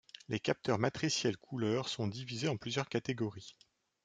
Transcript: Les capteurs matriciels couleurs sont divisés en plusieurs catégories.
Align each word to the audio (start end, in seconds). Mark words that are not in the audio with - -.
Les 0.29 0.39
capteurs 0.39 0.79
matriciels 0.79 1.37
couleurs 1.37 1.87
sont 1.87 2.07
divisés 2.07 2.47
en 2.47 2.57
plusieurs 2.57 2.89
catégories. 2.89 3.55